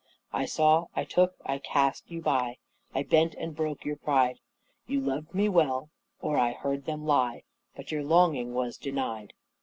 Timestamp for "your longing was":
7.91-8.77